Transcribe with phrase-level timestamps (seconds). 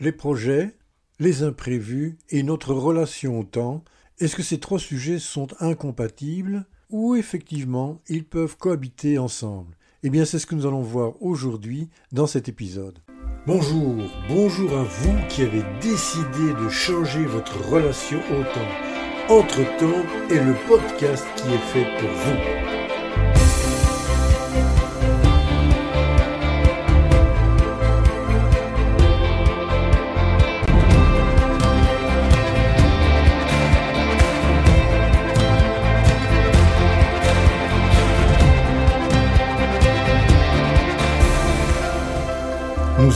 [0.00, 0.76] les projets,
[1.18, 3.82] les imprévus et notre relation au temps,
[4.18, 9.76] est-ce que ces trois sujets sont incompatibles ou effectivement ils peuvent cohabiter ensemble?
[10.02, 12.98] Eh bien c'est ce que nous allons voir aujourd'hui dans cet épisode.
[13.46, 13.94] Bonjour,
[14.28, 19.34] bonjour à vous qui avez décidé de changer votre relation au temps.
[19.34, 22.65] Entre-temps est le podcast qui est fait pour vous.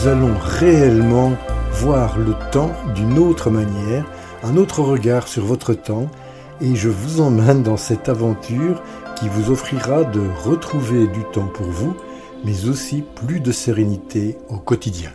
[0.00, 1.36] Nous allons réellement
[1.72, 4.10] voir le temps d'une autre manière,
[4.42, 6.10] un autre regard sur votre temps,
[6.62, 8.82] et je vous emmène dans cette aventure
[9.16, 11.94] qui vous offrira de retrouver du temps pour vous,
[12.46, 15.12] mais aussi plus de sérénité au quotidien.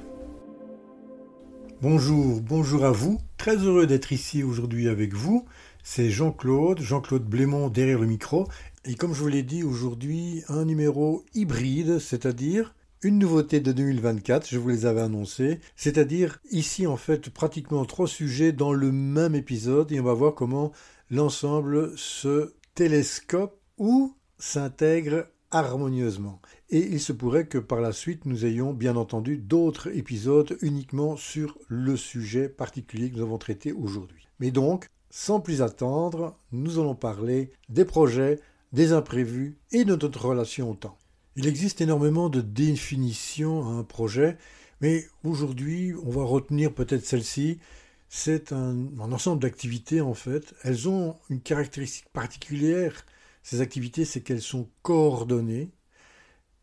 [1.81, 5.45] Bonjour, bonjour à vous, très heureux d'être ici aujourd'hui avec vous.
[5.83, 8.47] C'est Jean-Claude, Jean-Claude Blémont derrière le micro,
[8.83, 14.47] et comme je vous l'ai dit aujourd'hui, un numéro hybride, c'est-à-dire une nouveauté de 2024,
[14.49, 19.35] je vous les avais annoncés, c'est-à-dire ici en fait pratiquement trois sujets dans le même
[19.35, 20.71] épisode et on va voir comment
[21.11, 26.41] l'ensemble se télescope ou s'intègre harmonieusement.
[26.71, 31.15] Et il se pourrait que par la suite nous ayons bien entendu d'autres épisodes uniquement
[31.15, 34.27] sur le sujet particulier que nous avons traité aujourd'hui.
[34.39, 38.39] Mais donc, sans plus attendre, nous allons parler des projets,
[38.73, 40.97] des imprévus et de notre relation au temps.
[41.37, 44.37] Il existe énormément de définitions à un projet,
[44.79, 47.59] mais aujourd'hui, on va retenir peut-être celle-ci.
[48.07, 50.55] C'est un, ensemble d'activités, en fait.
[50.63, 53.05] Elles ont une caractéristique particulière.
[53.43, 55.71] Ces activités, c'est qu'elles sont coordonnées,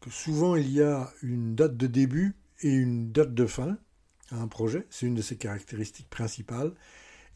[0.00, 3.78] que souvent il y a une date de début et une date de fin
[4.30, 4.86] à un projet.
[4.90, 6.72] C'est une de ses caractéristiques principales.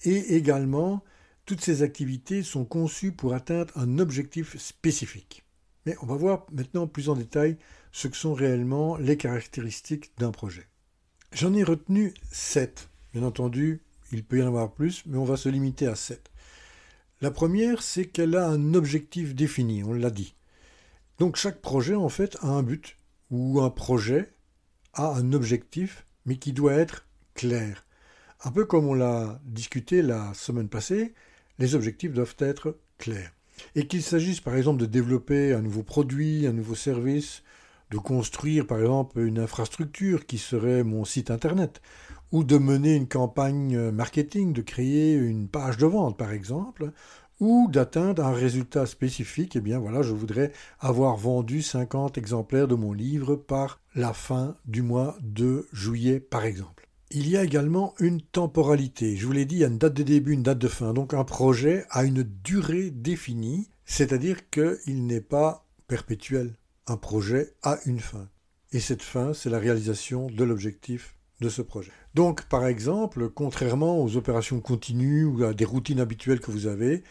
[0.04, 1.04] Et également,
[1.44, 5.45] toutes ces activités sont conçues pour atteindre un objectif spécifique.
[5.86, 7.56] Mais on va voir maintenant plus en détail
[7.92, 10.66] ce que sont réellement les caractéristiques d'un projet.
[11.32, 12.90] J'en ai retenu sept.
[13.12, 13.82] Bien entendu,
[14.12, 16.30] il peut y en avoir plus, mais on va se limiter à sept.
[17.20, 20.34] La première, c'est qu'elle a un objectif défini, on l'a dit.
[21.18, 22.96] Donc chaque projet, en fait, a un but,
[23.30, 24.32] ou un projet
[24.92, 27.86] a un objectif, mais qui doit être clair.
[28.44, 31.14] Un peu comme on l'a discuté la semaine passée,
[31.58, 33.35] les objectifs doivent être clairs.
[33.74, 37.42] Et qu'il s'agisse par exemple de développer un nouveau produit, un nouveau service,
[37.90, 41.80] de construire par exemple une infrastructure qui serait mon site internet,
[42.32, 46.92] ou de mener une campagne marketing, de créer une page de vente par exemple,
[47.38, 52.74] ou d'atteindre un résultat spécifique, eh bien voilà, je voudrais avoir vendu 50 exemplaires de
[52.74, 56.75] mon livre par la fin du mois de juillet par exemple.
[57.18, 59.16] Il y a également une temporalité.
[59.16, 60.92] Je vous l'ai dit, il y a une date de début, une date de fin.
[60.92, 66.52] Donc un projet a une durée définie, c'est-à-dire qu'il n'est pas perpétuel.
[66.86, 68.28] Un projet a une fin.
[68.72, 71.90] Et cette fin, c'est la réalisation de l'objectif de ce projet.
[72.12, 77.02] Donc, par exemple, contrairement aux opérations continues ou à des routines habituelles que vous avez,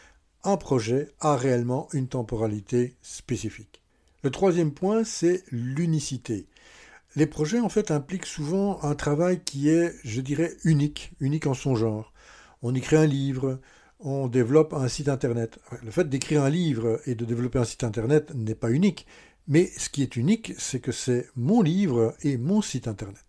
[0.44, 3.82] un projet a réellement une temporalité spécifique.
[4.22, 6.46] Le troisième point, c'est l'unicité.
[7.18, 11.54] Les projets, en fait, impliquent souvent un travail qui est, je dirais, unique, unique en
[11.54, 12.12] son genre.
[12.62, 13.62] On écrit un livre,
[14.00, 15.60] on développe un site Internet.
[15.82, 19.08] Le fait d'écrire un livre et de développer un site Internet n'est pas unique,
[19.48, 23.24] mais ce qui est unique, c'est que c'est mon livre et mon site Internet.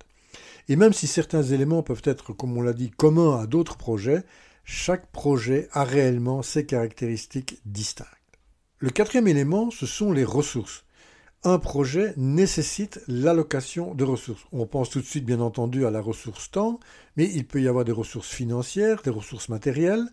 [0.68, 4.24] Et même si certains éléments peuvent être, comme on l'a dit, communs à d'autres projets,
[4.64, 8.10] chaque projet a réellement ses caractéristiques distinctes.
[8.78, 10.85] Le quatrième élément, ce sont les ressources
[11.44, 14.44] un projet nécessite l'allocation de ressources.
[14.52, 16.80] On pense tout de suite, bien entendu, à la ressource temps,
[17.16, 20.08] mais il peut y avoir des ressources financières, des ressources matérielles,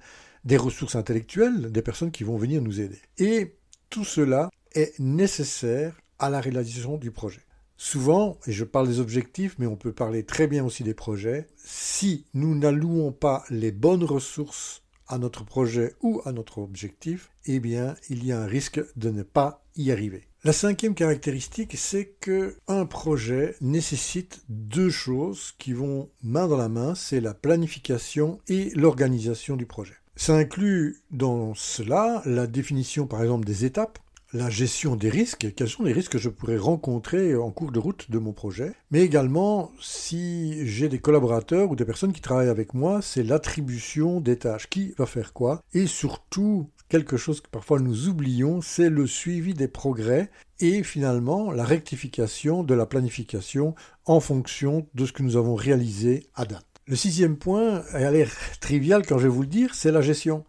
[0.46, 3.00] des ressources intellectuelles, des personnes qui vont venir nous aider.
[3.18, 3.56] Et
[3.90, 7.42] tout cela est nécessaire à la réalisation du projet.
[7.78, 11.48] Souvent, et je parle des objectifs, mais on peut parler très bien aussi des projets,
[11.58, 17.60] si nous n'allouons pas les bonnes ressources à notre projet ou à notre objectif, eh
[17.60, 20.28] bien, il y a un risque de ne pas y arriver.
[20.46, 26.68] La cinquième caractéristique, c'est que un projet nécessite deux choses qui vont main dans la
[26.68, 29.94] main, c'est la planification et l'organisation du projet.
[30.18, 34.00] Ça inclut dans cela la définition par exemple des étapes,
[34.34, 37.80] la gestion des risques, quels sont les risques que je pourrais rencontrer en cours de
[37.80, 42.50] route de mon projet, mais également si j'ai des collaborateurs ou des personnes qui travaillent
[42.50, 47.50] avec moi, c'est l'attribution des tâches, qui va faire quoi, et surtout quelque chose que
[47.50, 50.30] parfois nous oublions, c'est le suivi des progrès
[50.60, 53.74] et finalement la rectification de la planification
[54.06, 56.68] en fonction de ce que nous avons réalisé à date.
[56.86, 58.30] Le sixième point a l'air
[58.62, 60.46] trivial quand je vais vous le dire, c'est la gestion.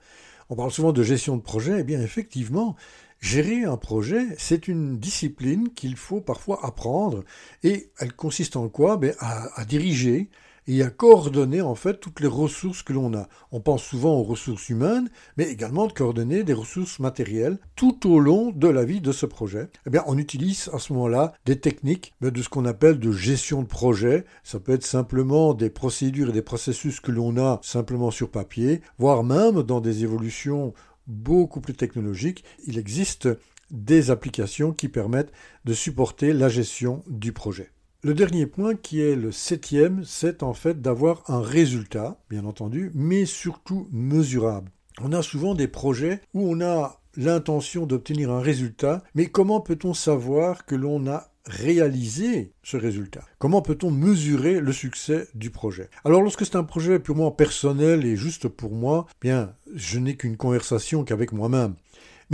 [0.51, 2.77] On parle souvent de gestion de projet, et eh bien effectivement,
[3.25, 7.25] Gérer un projet, c'est une discipline qu'il faut parfois apprendre
[7.63, 8.99] et elle consiste en quoi?
[8.99, 10.29] Ben, à, diriger
[10.67, 13.29] et à coordonner en fait toutes les ressources que l'on a.
[13.53, 18.19] On pense souvent aux ressources humaines, mais également de coordonner des ressources matérielles tout au
[18.19, 19.69] long de la vie de ce projet.
[19.87, 23.13] Eh bien, on utilise à ce moment-là des techniques ben, de ce qu'on appelle de
[23.13, 24.25] gestion de projet.
[24.43, 28.81] Ça peut être simplement des procédures et des processus que l'on a simplement sur papier,
[28.99, 30.75] voire même dans des évolutions
[31.07, 33.29] beaucoup plus technologique, il existe
[33.71, 35.33] des applications qui permettent
[35.65, 37.74] de supporter la gestion du projet.
[38.05, 42.91] Le dernier point, qui est le septième, c'est en fait d'avoir un résultat, bien entendu,
[42.93, 44.71] mais surtout mesurable.
[45.01, 49.95] On a souvent des projets où on a l'intention d'obtenir un résultat, mais comment peut-on
[49.95, 53.25] savoir que l'on a réalisé ce résultat?
[53.39, 55.89] Comment peut-on mesurer le succès du projet?
[56.05, 60.37] Alors lorsque c'est un projet purement personnel et juste pour moi, bien, je n'ai qu'une
[60.37, 61.75] conversation qu'avec moi-même.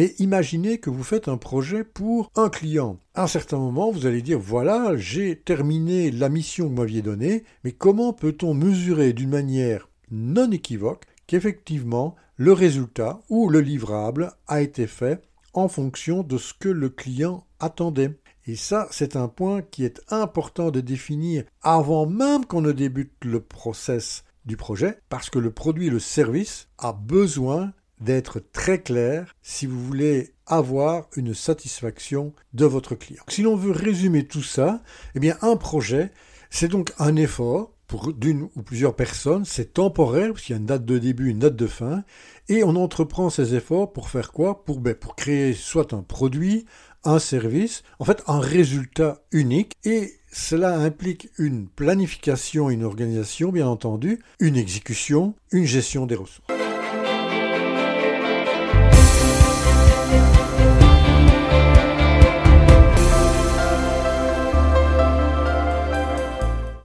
[0.00, 2.98] Mais imaginez que vous faites un projet pour un client.
[3.14, 7.02] À un certain moment, vous allez dire, voilà, j'ai terminé la mission que vous m'aviez
[7.02, 14.32] donnée, mais comment peut-on mesurer d'une manière non équivoque qu'effectivement le résultat ou le livrable
[14.48, 15.20] a été fait
[15.52, 18.18] en fonction de ce que le client attendait?
[18.46, 23.22] Et ça, c'est un point qui est important de définir avant même qu'on ne débute
[23.22, 29.34] le process du projet, parce que le produit, le service, a besoin d'être très clair
[29.42, 33.22] si vous voulez avoir une satisfaction de votre client.
[33.28, 34.82] Si l'on veut résumer tout ça,
[35.14, 36.10] eh bien un projet,
[36.50, 40.60] c'est donc un effort pour d'une ou plusieurs personnes, c'est temporaire, parce qu'il y a
[40.60, 42.04] une date de début, une date de fin,
[42.48, 44.64] et on entreprend ces efforts pour faire quoi?
[44.78, 46.66] Ben, pour créer soit un produit,
[47.02, 53.66] un service, en fait un résultat unique et cela implique une planification, une organisation bien
[53.66, 56.46] entendu, une exécution, une gestion des ressources.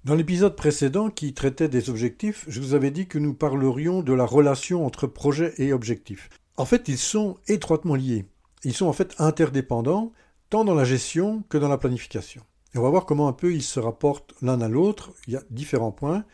[0.06, 4.14] Dans l'épisode précédent qui traitait des objectifs, je vous avais dit que nous parlerions de
[4.14, 6.30] la relation entre projet et objectif.
[6.58, 8.26] En fait, ils sont étroitement liés
[8.66, 10.12] ils sont en fait interdépendants,
[10.50, 12.42] tant dans la gestion que dans la planification.
[12.74, 15.14] Et on va voir comment un peu ils se rapportent l'un à l'autre.
[15.28, 16.26] Il y a différents points.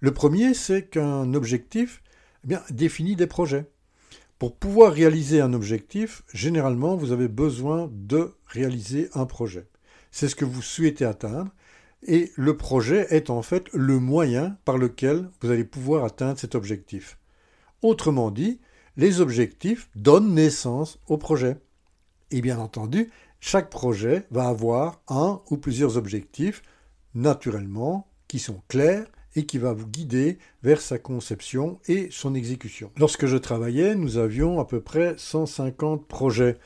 [0.00, 2.02] Le premier, c'est qu'un objectif
[2.44, 3.66] eh bien, définit des projets.
[4.38, 9.66] Pour pouvoir réaliser un objectif, généralement, vous avez besoin de réaliser un projet.
[10.12, 11.50] C'est ce que vous souhaitez atteindre.
[12.06, 16.54] Et le projet est en fait le moyen par lequel vous allez pouvoir atteindre cet
[16.54, 17.18] objectif.
[17.82, 18.60] Autrement dit,
[18.96, 21.56] les objectifs donnent naissance au projet.
[22.30, 23.10] Et bien entendu,
[23.40, 26.62] chaque projet va avoir un ou plusieurs objectifs,
[27.14, 29.06] naturellement, qui sont clairs
[29.36, 32.90] et qui va vous guider vers sa conception et son exécution.
[32.98, 36.58] Lorsque je travaillais, nous avions à peu près 150 projets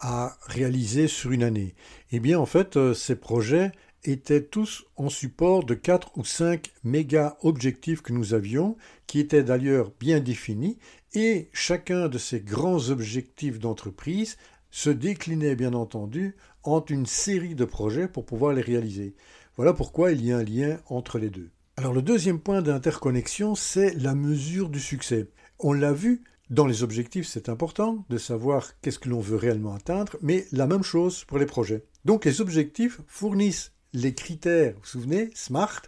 [0.00, 1.74] à réaliser sur une année.
[2.12, 3.72] Et eh bien en fait, euh, ces projets
[4.10, 8.76] étaient tous en support de 4 ou 5 méga objectifs que nous avions,
[9.06, 10.78] qui étaient d'ailleurs bien définis,
[11.14, 14.36] et chacun de ces grands objectifs d'entreprise
[14.70, 19.14] se déclinait bien entendu en une série de projets pour pouvoir les réaliser.
[19.56, 21.50] Voilà pourquoi il y a un lien entre les deux.
[21.76, 25.28] Alors le deuxième point d'interconnexion, c'est la mesure du succès.
[25.58, 29.74] On l'a vu, dans les objectifs, c'est important de savoir qu'est-ce que l'on veut réellement
[29.74, 31.84] atteindre, mais la même chose pour les projets.
[32.04, 35.82] Donc les objectifs fournissent les critères, vous vous souvenez, SMART,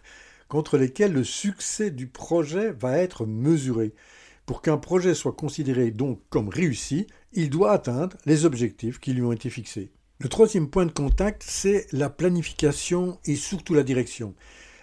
[0.47, 3.93] contre lesquels le succès du projet va être mesuré.
[4.45, 9.21] Pour qu'un projet soit considéré donc comme réussi, il doit atteindre les objectifs qui lui
[9.21, 9.91] ont été fixés.
[10.19, 14.35] Le troisième point de contact, c'est la planification et surtout la direction.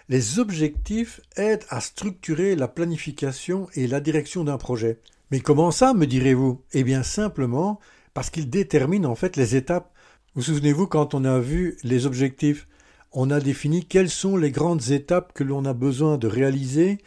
[0.09, 4.99] Les objectifs aident à structurer la planification et la direction d'un projet.
[5.29, 6.61] Mais comment ça, me direz-vous?
[6.73, 7.79] Eh bien simplement
[8.15, 9.93] parce qu'ils déterminent en fait les étapes.
[10.33, 12.67] Vous souvenez-vous quand on a vu les objectifs?
[13.11, 16.99] On a défini quelles sont les grandes étapes que l'on a besoin de réaliser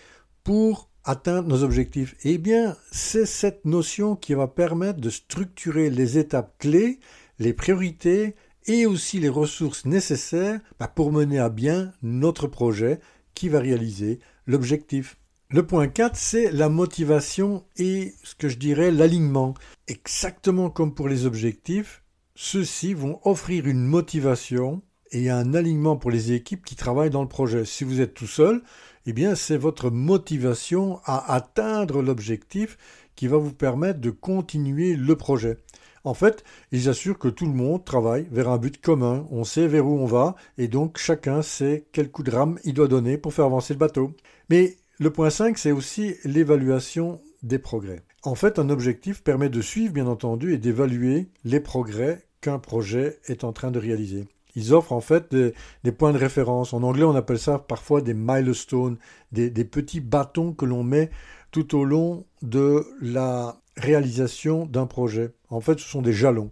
[0.43, 6.19] pour atteindre nos objectifs Eh bien, c'est cette notion qui va permettre de structurer les
[6.19, 6.99] étapes clés,
[7.39, 8.35] les priorités
[8.67, 12.99] et aussi les ressources nécessaires bah, pour mener à bien notre projet
[13.35, 15.19] qui va réaliser l'objectif.
[15.51, 19.55] Le point 4, c'est la motivation et ce que je dirais l'alignement.
[19.87, 22.03] Exactement comme pour les objectifs,
[22.35, 24.83] ceux-ci vont offrir une motivation
[25.13, 27.65] et un alignement pour les équipes qui travaillent dans le projet.
[27.65, 28.63] Si vous êtes tout seul,
[29.07, 32.77] eh c'est votre motivation à atteindre l'objectif
[33.15, 35.59] qui va vous permettre de continuer le projet.
[36.05, 36.43] En fait,
[36.73, 39.99] ils assurent que tout le monde travaille vers un but commun, on sait vers où
[40.01, 43.45] on va, et donc chacun sait quel coup de rame il doit donner pour faire
[43.45, 44.15] avancer le bateau.
[44.51, 48.03] Mais Le point 5, c'est aussi l'évaluation des progrès.
[48.23, 53.19] En fait, un objectif permet de suivre, bien entendu, et d'évaluer les progrès qu'un projet
[53.27, 54.29] est en train de réaliser.
[54.55, 56.73] Ils offrent en fait des, points de référence.
[56.73, 58.99] En anglais, on appelle ça parfois des milestones,
[59.33, 61.11] des, petits bâtons que l'on met
[61.51, 65.33] tout au long de la réalisation d'un projet.
[65.49, 66.51] En fait, ce sont des jalons.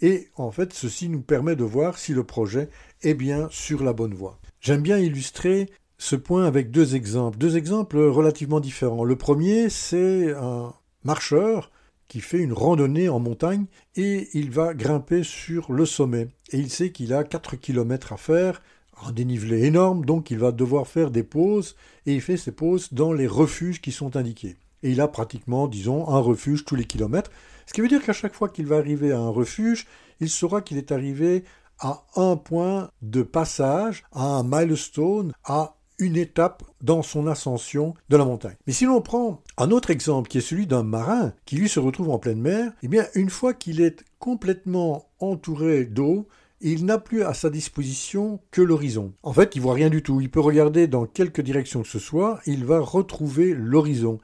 [0.00, 2.70] Et en fait, ceci nous permet de voir si le projet
[3.02, 4.38] est bien sur la bonne voie.
[4.60, 9.04] J'aime bien illustrer ce point avec deux exemples, deux exemples relativement différents.
[9.04, 10.72] Le premier, c'est un
[11.04, 11.70] marcheur
[12.10, 16.26] qui fait une randonnée en montagne et il va grimper sur le sommet.
[16.50, 18.60] Et il sait qu'il a 4 km à faire,
[19.06, 21.76] un dénivelé énorme, donc il va devoir faire des pauses
[22.06, 24.56] et il fait ses pauses dans les refuges qui sont indiqués.
[24.82, 27.30] Et il a pratiquement, disons, un refuge tous les kilomètres.
[27.66, 29.86] Ce qui veut dire qu'à chaque fois qu'il va arriver à un refuge,
[30.18, 31.44] il saura qu'il est arrivé
[31.78, 38.16] à un point de passage, à un milestone, à une étape dans son ascension de
[38.16, 38.56] la montagne.
[38.66, 41.80] Mais si l'on prend un autre exemple qui est celui d'un marin qui lui se
[41.80, 46.26] retrouve en pleine mer, eh bien une fois qu'il est complètement entouré d'eau,
[46.62, 49.12] il n'a plus à sa disposition que l'horizon.
[49.22, 50.20] En fait, il voit rien du tout.
[50.20, 54.18] Il peut regarder dans quelque direction que ce soit, il va retrouver l'horizon.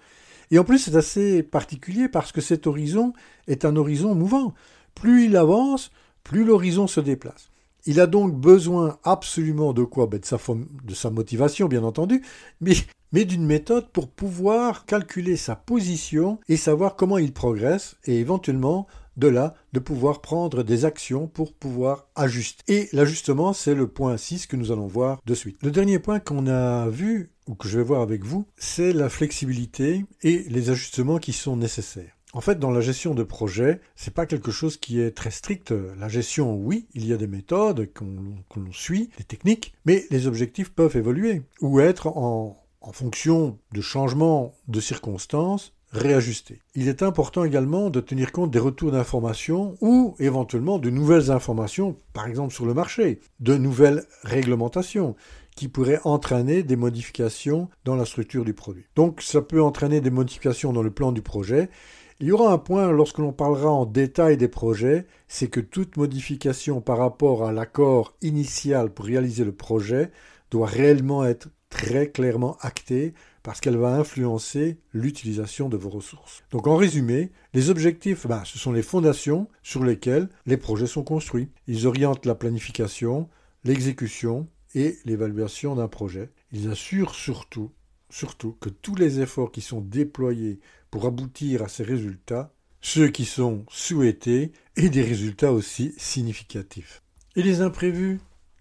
[0.51, 3.13] Et en plus, c'est assez particulier parce que cet horizon
[3.47, 4.55] est un horizon mouvant.
[4.95, 5.91] Plus il avance,
[6.25, 7.51] plus l'horizon se déplace.
[7.87, 10.07] Il a donc besoin absolument de quoi?
[10.07, 12.23] Ben, de, sa, motivation, bien entendu,
[12.61, 12.75] mais,
[13.13, 18.87] mais d'une méthode pour pouvoir calculer sa position et savoir comment il progresse et éventuellement
[19.17, 22.63] de là de pouvoir prendre des actions pour pouvoir ajuster.
[22.69, 25.59] Et l'ajustement, c'est le point 6 que nous allons voir de suite.
[25.63, 29.09] Le dernier point qu'on a vu, ou que je vais voir avec vous, c'est la
[29.09, 32.13] flexibilité et les ajustements qui sont nécessaires.
[32.33, 35.73] En fait, dans la gestion de projet, c'est pas quelque chose qui est très strict.
[35.99, 40.27] La gestion, oui, il y a des méthodes qu'on l'on suit, des techniques, mais les
[40.27, 46.61] objectifs peuvent évoluer ou être en, en fonction de changements de circonstances réajustés.
[46.75, 51.97] Il est important également de tenir compte des retours d'informations ou éventuellement de nouvelles informations,
[52.13, 55.17] par exemple sur le marché, de nouvelles réglementations
[55.57, 58.87] qui pourraient entraîner des modifications dans la structure du produit.
[58.95, 61.71] Donc ça peut entraîner des modifications dans le plan du projet
[62.19, 65.99] il y aura un point lorsque l'on parlera en détail des projets, c'est que toute
[65.99, 70.11] modification par rapport à l'accord initial pour réaliser le projet
[70.51, 76.43] doit réellement être très clairement actée parce qu'elle va influencer l'utilisation de vos ressources.
[76.51, 81.05] Donc en résumé, les objectifs, bah, ce sont les fondations sur lesquelles les projets sont
[81.05, 81.51] construits.
[81.67, 83.29] Ils orientent la planification,
[83.63, 86.31] l'exécution et l'évaluation d'un projet.
[86.51, 87.71] Ils assurent surtout,
[88.09, 93.27] surtout que tous les efforts qui sont déployés pour aboutir à ces résultats, ceux qui
[93.27, 97.03] sont souhaités et des résultats aussi significatifs.
[97.37, 98.19] Et les imprévus?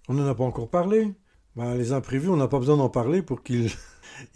[0.10, 1.14] On n'en a pas encore parlé.
[1.56, 3.72] Ben, les imprévus, on n'a pas besoin d'en parler pour qu'ils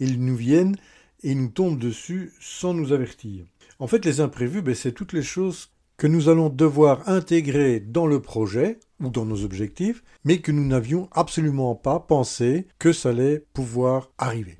[0.00, 0.76] nous viennent
[1.22, 3.44] et nous tombent dessus sans nous avertir.
[3.78, 8.06] En fait, les imprévus, ben, c'est toutes les choses que nous allons devoir intégrer dans
[8.06, 13.10] le projet ou dans nos objectifs, mais que nous n'avions absolument pas pensé que ça
[13.10, 14.59] allait pouvoir arriver.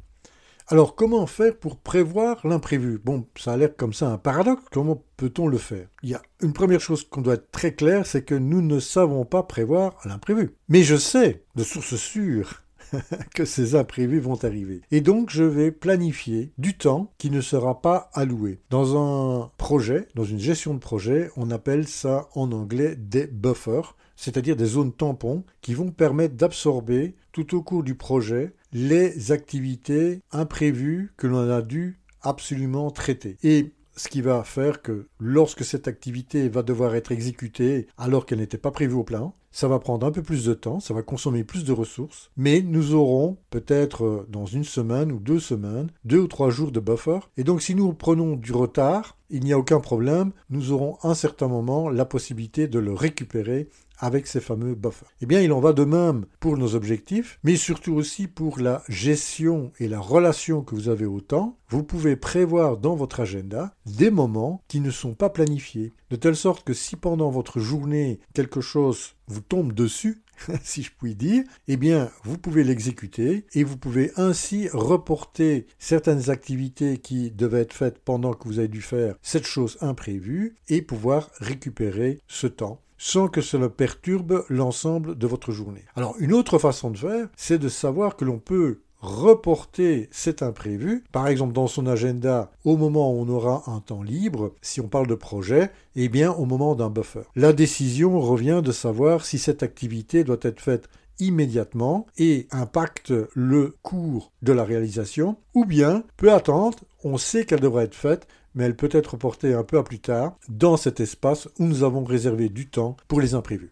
[0.72, 3.00] Alors comment faire pour prévoir l'imprévu?
[3.04, 5.88] Bon, ça a l'air comme ça un paradoxe, comment peut-on le faire?
[6.04, 8.78] Il y a une première chose qu'on doit être très clair, c'est que nous ne
[8.78, 10.54] savons pas prévoir l'imprévu.
[10.68, 12.62] Mais je sais, de source sûre,
[13.34, 14.82] que ces imprévus vont arriver.
[14.92, 18.60] Et donc je vais planifier du temps qui ne sera pas alloué.
[18.70, 23.96] Dans un projet, dans une gestion de projet, on appelle ça en anglais des buffers,
[24.14, 30.22] c'est-à-dire des zones tampons qui vont permettre d'absorber tout au cours du projet les activités
[30.32, 33.36] imprévues que l'on a dû absolument traiter.
[33.42, 38.38] Et ce qui va faire que lorsque cette activité va devoir être exécutée alors qu'elle
[38.38, 41.02] n'était pas prévue au plan, ça va prendre un peu plus de temps, ça va
[41.02, 45.90] consommer plus de ressources, mais nous aurons peut-être euh, dans une semaine ou deux semaines,
[46.04, 47.18] deux ou trois jours de buffer.
[47.36, 51.14] Et donc si nous prenons du retard, il n'y a aucun problème, nous aurons un
[51.14, 53.68] certain moment la possibilité de le récupérer
[54.00, 55.06] avec ces fameux buffers.
[55.20, 58.82] Eh bien, il en va de même pour nos objectifs, mais surtout aussi pour la
[58.88, 61.56] gestion et la relation que vous avez au temps.
[61.68, 66.36] Vous pouvez prévoir dans votre agenda des moments qui ne sont pas planifiés, de telle
[66.36, 70.22] sorte que si pendant votre journée quelque chose vous tombe dessus,
[70.62, 76.30] si je puis dire, eh bien, vous pouvez l'exécuter et vous pouvez ainsi reporter certaines
[76.30, 80.82] activités qui devaient être faites pendant que vous avez dû faire cette chose imprévue et
[80.82, 85.84] pouvoir récupérer ce temps sans que cela perturbe l'ensemble de votre journée.
[85.96, 91.02] Alors une autre façon de faire, c'est de savoir que l'on peut reporter cet imprévu,
[91.10, 94.88] par exemple dans son agenda au moment où on aura un temps libre, si on
[94.88, 97.22] parle de projet, et eh bien au moment d'un buffer.
[97.34, 100.90] La décision revient de savoir si cette activité doit être faite
[101.20, 107.60] immédiatement et impacte le cours de la réalisation, ou bien peut attendre, on sait qu'elle
[107.60, 111.00] devrait être faite, mais elle peut être reportée un peu à plus tard dans cet
[111.00, 113.70] espace où nous avons réservé du temps pour les imprévus.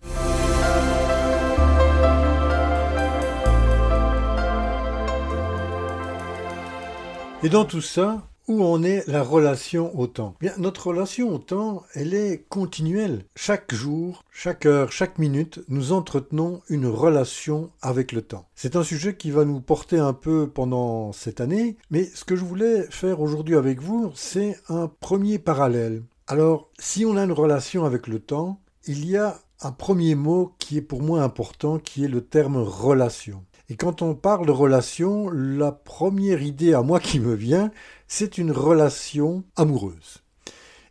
[7.42, 11.38] Et dans tout ça, où en est la relation au temps Bien, notre relation au
[11.38, 13.24] temps, elle est continuelle.
[13.36, 18.48] Chaque jour, chaque heure, chaque minute, nous entretenons une relation avec le temps.
[18.54, 22.36] C'est un sujet qui va nous porter un peu pendant cette année, mais ce que
[22.36, 26.02] je voulais faire aujourd'hui avec vous, c'est un premier parallèle.
[26.26, 30.54] Alors, si on a une relation avec le temps, il y a un premier mot
[30.58, 33.44] qui est pour moi important, qui est le terme relation.
[33.70, 37.70] Et quand on parle de relation, la première idée à moi qui me vient,
[38.06, 40.22] c'est une relation amoureuse.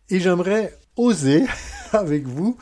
[0.09, 1.45] Et j'aimerais oser
[1.91, 2.55] avec vous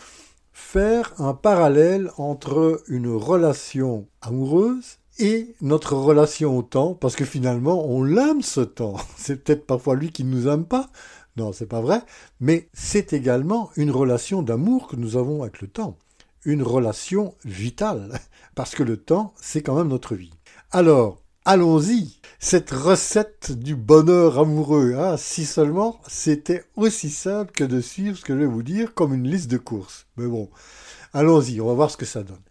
[0.53, 7.85] faire un parallèle entre une relation amoureuse et notre relation au temps, parce que finalement,
[7.85, 8.95] on l'aime ce temps.
[9.17, 10.89] C'est peut-être parfois lui qui ne nous aime pas.
[11.37, 12.01] Non, c'est pas vrai.
[12.39, 15.97] Mais c'est également une relation d'amour que nous avons avec le temps.
[16.45, 18.19] Une relation vitale.
[18.55, 20.33] Parce que le temps, c'est quand même notre vie.
[20.71, 24.95] Alors, allons-y cette recette du bonheur amoureux.
[24.95, 28.93] Hein, si seulement c'était aussi simple que de suivre ce que je vais vous dire
[28.93, 30.07] comme une liste de courses.
[30.17, 30.49] Mais bon,
[31.13, 32.41] allons-y, on va voir ce que ça donne.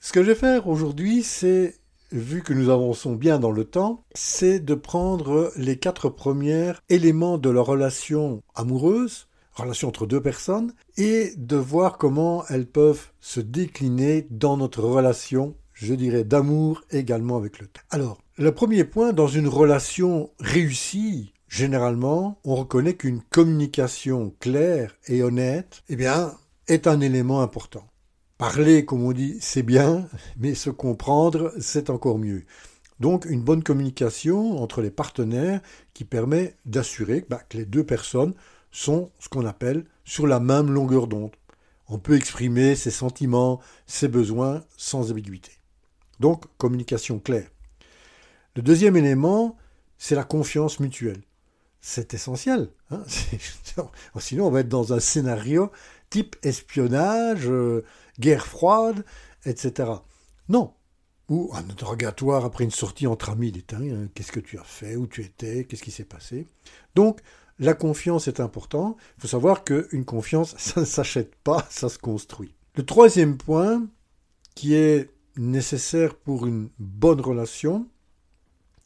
[0.00, 1.78] Ce que je vais faire aujourd'hui, c'est,
[2.12, 7.38] vu que nous avançons bien dans le temps, c'est de prendre les quatre premiers éléments
[7.38, 9.26] de la relation amoureuse,
[9.62, 15.56] relation entre deux personnes, et de voir comment elles peuvent se décliner dans notre relation,
[15.72, 17.82] je dirais, d'amour également avec le temps.
[17.90, 25.22] Alors, le premier point, dans une relation réussie, généralement, on reconnaît qu'une communication claire et
[25.22, 26.34] honnête, eh bien,
[26.68, 27.86] est un élément important.
[28.38, 30.08] Parler, comme on dit, c'est bien,
[30.38, 32.44] mais se comprendre, c'est encore mieux.
[33.00, 35.60] Donc, une bonne communication entre les partenaires
[35.94, 38.34] qui permet d'assurer bah, que les deux personnes
[38.76, 41.34] sont ce qu'on appelle sur la même longueur d'onde.
[41.88, 45.52] On peut exprimer ses sentiments, ses besoins sans ambiguïté.
[46.20, 47.48] Donc, communication claire.
[48.54, 49.56] Le deuxième élément,
[49.98, 51.22] c'est la confiance mutuelle.
[51.80, 52.68] C'est essentiel.
[52.90, 53.02] Hein.
[54.18, 55.70] Sinon, on va être dans un scénario
[56.10, 57.84] type espionnage, euh,
[58.18, 59.04] guerre froide,
[59.44, 59.90] etc.
[60.48, 60.74] Non.
[61.28, 63.52] Ou un interrogatoire après une sortie entre amis.
[63.72, 64.96] Hein, qu'est-ce que tu as fait?
[64.96, 65.64] Où tu étais?
[65.64, 66.46] Qu'est-ce qui s'est passé?
[66.94, 67.20] Donc,
[67.58, 68.96] la confiance est important.
[69.16, 72.54] Il faut savoir qu'une confiance, ça ne s'achète pas, ça se construit.
[72.74, 73.86] Le troisième point,
[74.54, 77.88] qui est nécessaire pour une bonne relation,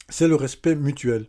[0.09, 1.27] c'est le respect mutuel.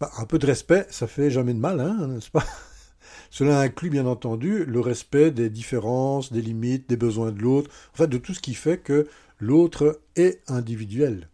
[0.00, 2.44] Bah, un peu de respect, ça fait jamais de mal, hein, n'est-ce pas?
[3.30, 8.06] Cela inclut bien entendu le respect des différences, des limites, des besoins de l'autre, enfin
[8.06, 11.28] de tout ce qui fait que l'autre est individuel.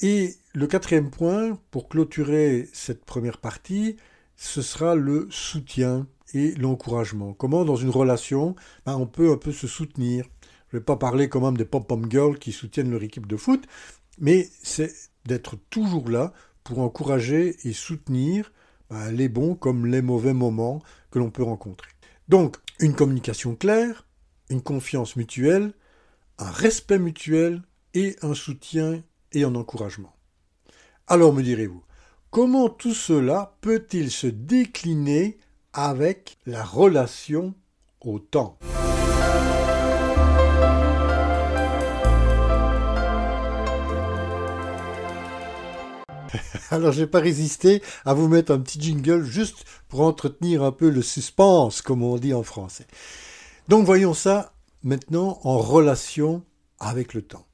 [0.00, 3.96] Et le quatrième point, pour clôturer cette première partie,
[4.36, 7.32] ce sera le soutien et l'encouragement.
[7.34, 8.54] Comment dans une relation,
[8.86, 10.24] bah, on peut un peu se soutenir?
[10.68, 13.36] Je ne vais pas parler quand même des pop-pom girls qui soutiennent leur équipe de
[13.36, 13.64] foot,
[14.18, 14.92] mais c'est
[15.26, 16.32] d'être toujours là
[16.64, 18.52] pour encourager et soutenir
[18.88, 21.90] bah, les bons comme les mauvais moments que l'on peut rencontrer.
[22.28, 24.06] Donc, une communication claire,
[24.48, 25.74] une confiance mutuelle,
[26.38, 27.62] un respect mutuel
[27.94, 30.14] et un soutien et un encouragement.
[31.06, 31.82] Alors me direz-vous,
[32.32, 35.38] comment tout cela peut-il se décliner
[35.74, 37.54] avec la relation
[38.00, 38.58] au temps?
[46.70, 50.88] Alors j'ai pas résisté à vous mettre un petit jingle juste pour entretenir un peu
[50.88, 52.86] le suspense, comme on dit en français.
[53.68, 56.42] Donc voyons ça maintenant en relation
[56.80, 57.46] avec le temps.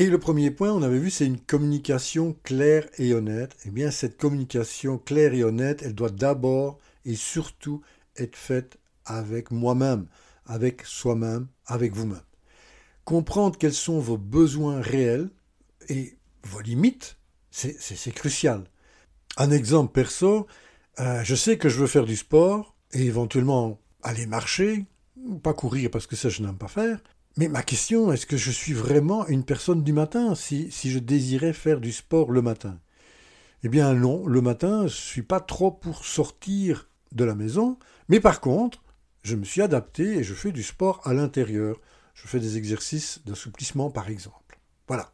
[0.00, 3.56] Et le premier point, on avait vu, c'est une communication claire et honnête.
[3.64, 7.82] Eh bien, cette communication claire et honnête, elle doit d'abord et surtout
[8.16, 10.06] être faite avec moi-même,
[10.46, 12.22] avec soi-même, avec vous-même.
[13.04, 15.30] Comprendre quels sont vos besoins réels
[15.88, 17.18] et vos limites
[17.50, 18.64] c'est crucial.
[19.36, 20.46] Un exemple perso,
[21.00, 24.86] euh, je sais que je veux faire du sport et éventuellement aller marcher,
[25.42, 27.00] pas courir parce que ça je n'aime pas faire.
[27.38, 31.52] Mais ma question, est-ce que je suis vraiment une personne du matin si, je désirais
[31.52, 32.80] faire du sport le matin?
[33.62, 37.78] Eh bien non, le matin, je ne suis pas trop pour sortir de la maison,
[38.08, 38.82] mais par contre,
[39.22, 41.80] je me suis adapté et je fais du sport à l'intérieur.
[42.12, 44.58] Je fais des exercices d'assouplissement par exemple.
[44.88, 45.12] Voilà.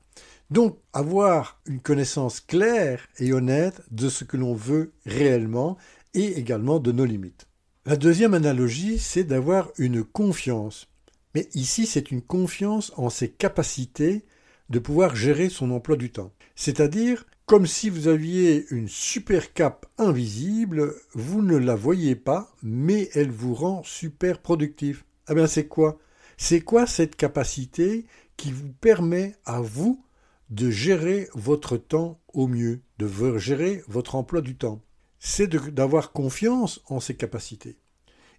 [0.49, 5.77] Donc, avoir une connaissance claire et honnête de ce que l'on veut réellement
[6.15, 7.49] et également de nos limites.
[7.85, 10.89] La deuxième analogie, c'est d'avoir une confiance.
[11.35, 14.25] Mais ici, c'est une confiance en ses capacités,
[14.71, 16.33] de pouvoir gérer son emploi du temps.
[16.55, 23.11] C'est-à-dire, comme si vous aviez une super cape invisible, vous ne la voyez pas, mais
[23.15, 25.05] elle vous rend super productif.
[25.29, 25.99] Eh bien, c'est quoi?
[26.39, 30.03] C'est quoi cette capacité qui vous permet à vous
[30.51, 34.81] de gérer votre temps au mieux, de gérer votre emploi du temps?
[35.19, 37.77] C'est d'avoir confiance en ces capacités.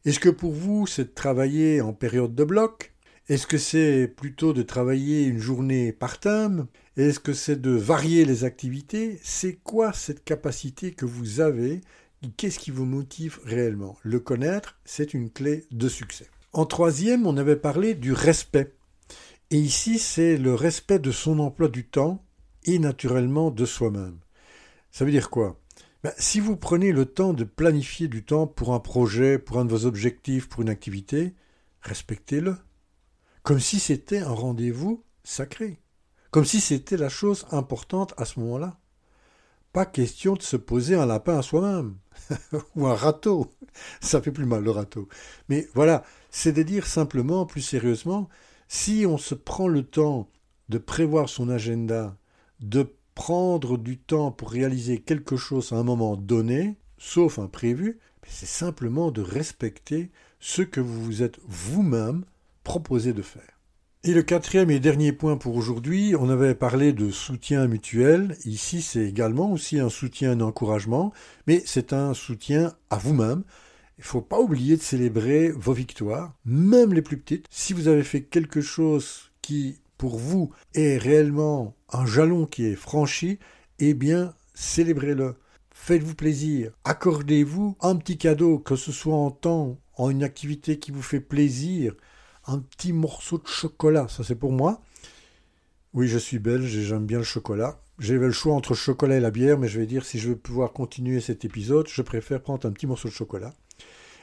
[0.05, 2.93] Est-ce que pour vous, c'est de travailler en période de bloc?
[3.27, 8.23] Est-ce que c'est plutôt de travailler une journée par thème est-ce que c'est de varier
[8.23, 9.19] les activités?
[9.21, 11.81] C'est quoi cette capacité que vous avez?
[12.37, 13.97] Qu'est-ce qui vous motive réellement?
[14.01, 16.27] Le connaître, c'est une clé de succès.
[16.53, 18.73] En troisième, on avait parlé du respect.
[19.51, 22.23] Et ici, c'est le respect de son emploi du temps
[22.63, 24.19] et naturellement de soi-même.
[24.89, 25.59] Ça veut dire quoi?
[26.05, 29.65] Ben, Si vous prenez le temps de planifier du temps pour un projet, pour un
[29.65, 31.33] de vos objectifs, pour une activité,
[31.81, 32.57] respectez-le.
[33.41, 35.79] Comme si c'était un rendez-vous sacré.
[36.29, 38.77] Comme si c'était la chose importante à ce moment-là.
[39.73, 41.95] Pas question de se poser un lapin à soi-même.
[42.75, 43.49] Ou un râteau.
[43.99, 45.09] Ça fait plus mal le râteau.
[45.49, 48.29] Mais voilà, c'est de dire simplement, plus sérieusement,
[48.67, 50.29] si on se prend le temps
[50.69, 52.15] de prévoir son agenda,
[52.59, 58.45] de prendre du temps pour réaliser quelque chose à un moment donné, sauf imprévu, c'est
[58.45, 62.25] simplement de respecter ce que vous vous êtes vous-même
[62.63, 63.55] proposé de faire.
[64.03, 68.37] Et le quatrième et dernier point pour aujourd'hui, on avait parlé de soutien mutuel.
[68.45, 71.11] Ici, c'est également aussi un soutien d'encouragement,
[71.47, 73.43] mais c'est un soutien à vous-même.
[73.97, 77.47] Il ne faut pas oublier de célébrer vos victoires, même les plus petites.
[77.49, 82.75] Si vous avez fait quelque chose qui, pour vous, est réellement un jalon qui est
[82.75, 83.39] franchi,
[83.79, 85.35] eh bien, célébrez-le.
[85.71, 86.71] Faites-vous plaisir.
[86.83, 91.19] Accordez-vous un petit cadeau, que ce soit en temps, en une activité qui vous fait
[91.19, 91.93] plaisir
[92.47, 94.07] un petit morceau de chocolat.
[94.07, 94.81] Ça, c'est pour moi.
[95.93, 97.79] Oui, je suis belge et j'aime bien le chocolat.
[97.99, 100.29] J'avais le choix entre le chocolat et la bière, mais je vais dire, si je
[100.29, 103.53] veux pouvoir continuer cet épisode, je préfère prendre un petit morceau de chocolat.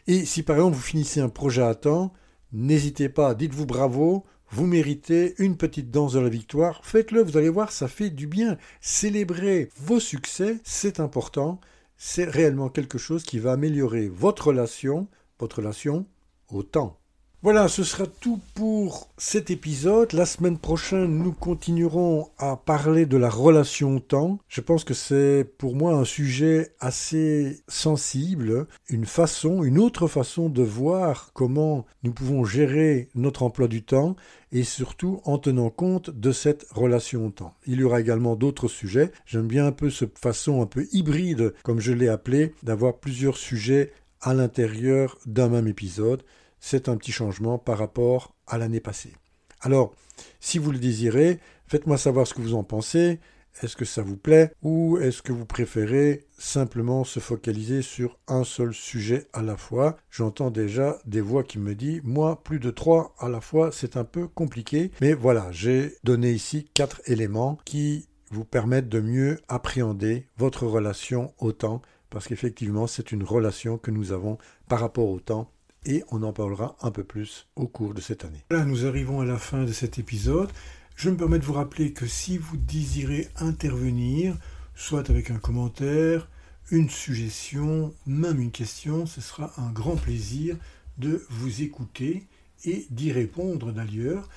[0.06, 2.12] Et si par exemple vous finissez un projet à temps,
[2.52, 7.48] n'hésitez pas, dites-vous bravo, vous méritez une petite danse de la victoire, faites-le, vous allez
[7.48, 8.58] voir, ça fait du bien.
[8.82, 11.58] Célébrez vos succès, c'est important,
[11.96, 16.06] c'est réellement quelque chose qui va améliorer votre relation, votre relation
[16.50, 17.01] au temps.
[17.44, 20.12] Voilà, ce sera tout pour cet épisode.
[20.12, 24.38] La semaine prochaine, nous continuerons à parler de la relation temps.
[24.46, 30.50] Je pense que c'est pour moi un sujet assez sensible, une façon, une autre façon
[30.50, 34.14] de voir comment nous pouvons gérer notre emploi du temps
[34.52, 37.56] et surtout en tenant compte de cette relation temps.
[37.66, 39.10] Il y aura également d'autres sujets.
[39.26, 43.36] J'aime bien un peu cette façon un peu hybride, comme je l'ai appelé, d'avoir plusieurs
[43.36, 46.22] sujets à l'intérieur d'un même épisode
[46.62, 49.12] c'est un petit changement par rapport à l'année passée.
[49.60, 49.92] Alors,
[50.40, 53.18] si vous le désirez, faites-moi savoir ce que vous en pensez.
[53.62, 58.44] Est-ce que ça vous plaît ou est-ce que vous préférez simplement se focaliser sur un
[58.44, 59.98] seul sujet à la fois?
[60.10, 63.98] J'entends déjà des voix qui me disent moi plus de trois à la fois c'est
[63.98, 69.38] un peu compliqué mais voilà j'ai donné ici quatre éléments qui vous permettent de mieux
[69.48, 75.10] appréhender votre relation au temps parce qu'effectivement c'est une relation que nous avons par rapport
[75.10, 75.50] au temps
[75.84, 78.44] et on en parlera un peu plus au cours de cette année.
[78.50, 80.50] Là, nous arrivons à la fin de cet épisode.
[80.96, 84.36] Je me permets de vous rappeler que si vous désirez intervenir,
[84.74, 86.28] soit avec un commentaire,
[86.70, 90.56] une suggestion, même une question, ce sera un grand plaisir
[90.98, 92.26] de vous écouter
[92.64, 94.28] et d'y répondre d'ailleurs.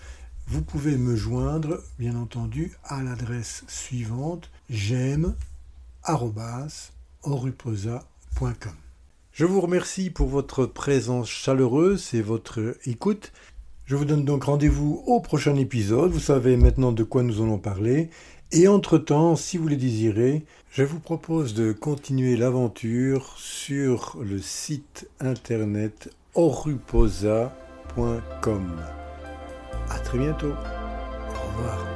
[0.48, 5.36] Vous pouvez me joindre, bien entendu, à l'adresse suivante j'aime
[9.36, 13.34] je vous remercie pour votre présence chaleureuse et votre écoute.
[13.84, 16.10] Je vous donne donc rendez-vous au prochain épisode.
[16.12, 18.10] Vous savez maintenant de quoi nous allons parler.
[18.54, 25.10] Et entre-temps, si vous le désirez, je vous propose de continuer l'aventure sur le site
[25.20, 27.52] internet oruposa.com.
[29.90, 30.54] À très bientôt.
[30.54, 31.95] Au revoir.